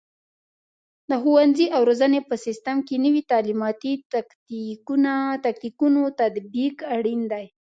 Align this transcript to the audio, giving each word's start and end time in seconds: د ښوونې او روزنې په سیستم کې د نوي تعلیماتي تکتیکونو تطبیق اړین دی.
د 1.09 1.11
ښوونې 1.21 1.65
او 1.75 1.81
روزنې 1.89 2.19
په 2.29 2.35
سیستم 2.45 2.77
کې 2.87 2.95
د 2.97 3.03
نوي 3.05 3.21
تعلیماتي 3.31 3.93
تکتیکونو 5.45 6.01
تطبیق 6.23 6.75
اړین 6.95 7.21
دی. 7.31 7.45